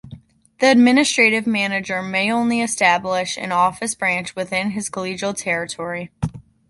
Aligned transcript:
The 0.57 0.71
administrative 0.71 1.45
manager 1.45 2.01
may 2.01 2.31
only 2.31 2.59
establish 2.61 3.37
an 3.37 3.51
office-branch 3.51 4.35
within 4.35 4.71
his 4.71 4.89
collegial 4.89 5.35
territory. 5.37 6.09